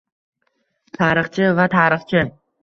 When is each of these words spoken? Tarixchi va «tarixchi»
Tarixchi 0.97 1.51
va 1.61 1.67
«tarixchi» 1.75 2.25